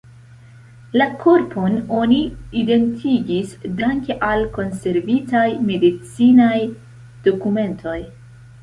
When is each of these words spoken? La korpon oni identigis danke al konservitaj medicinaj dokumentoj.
La 1.01 1.05
korpon 1.23 1.75
oni 1.97 2.17
identigis 2.63 3.53
danke 3.83 4.19
al 4.31 4.43
konservitaj 4.57 5.47
medicinaj 5.71 6.57
dokumentoj. 7.31 7.99